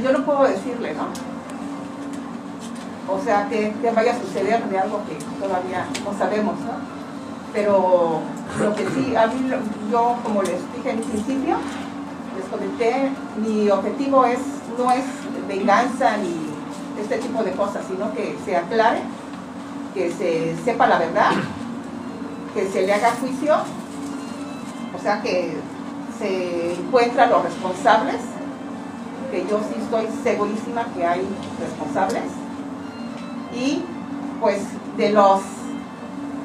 [0.00, 1.08] yo no puedo decirle, ¿no?
[3.12, 7.02] O sea, que, que vaya a suceder de algo que todavía no sabemos, ¿no?
[7.52, 8.20] Pero
[8.60, 9.50] lo que sí, a mí,
[9.90, 11.56] yo como les dije en principio,
[12.36, 14.38] les comenté, mi objetivo es,
[14.78, 15.04] no es
[15.46, 16.52] venganza ni
[17.02, 19.00] este tipo de cosas, sino que se aclare,
[19.92, 21.32] que se sepa la verdad,
[22.54, 23.56] que se le haga juicio,
[24.96, 25.56] o sea que
[26.18, 28.20] se encuentran los responsables,
[29.32, 31.22] que yo sí estoy segurísima que hay
[31.58, 32.22] responsables,
[33.58, 33.82] y
[34.40, 34.60] pues
[34.96, 35.40] de los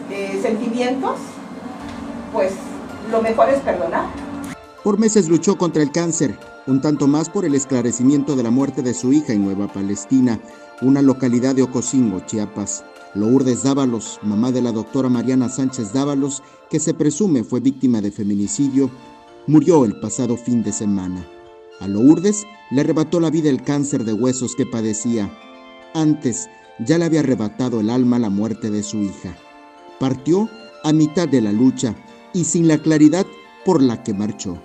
[0.10, 1.18] eh, sentimientos,
[2.32, 2.54] pues
[3.12, 4.06] lo mejor es perdonar.
[4.84, 8.82] Por meses luchó contra el cáncer, un tanto más por el esclarecimiento de la muerte
[8.82, 10.40] de su hija en Nueva Palestina,
[10.82, 12.86] una localidad de Ocosingo, Chiapas.
[13.16, 18.12] Lourdes Dávalos, mamá de la doctora Mariana Sánchez Dávalos, que se presume fue víctima de
[18.12, 18.92] feminicidio,
[19.48, 21.26] murió el pasado fin de semana.
[21.80, 25.30] A Lourdes le arrebató la vida el cáncer de huesos que padecía.
[25.94, 29.36] Antes ya le había arrebatado el alma la muerte de su hija.
[30.00, 30.50] Partió
[30.84, 31.96] a mitad de la lucha
[32.34, 33.26] y sin la claridad
[33.66, 34.58] por la que marchó.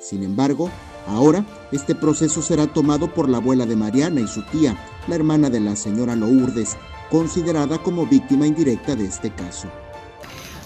[0.00, 0.70] Sin embargo,
[1.06, 4.76] ahora este proceso será tomado por la abuela de Mariana y su tía,
[5.08, 6.76] la hermana de la señora Lourdes,
[7.10, 9.68] considerada como víctima indirecta de este caso.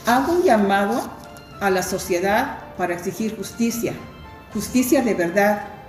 [0.06, 1.00] Hago un llamado
[1.60, 3.94] a la sociedad para exigir justicia,
[4.52, 5.79] justicia de verdad,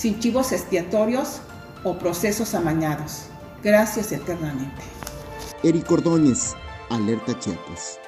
[0.00, 1.42] sin chivos expiatorios
[1.84, 3.24] o procesos amañados.
[3.62, 4.82] Gracias eternamente.
[5.62, 6.54] Eric Ordóñez,
[6.88, 8.00] Alerta Chiapas.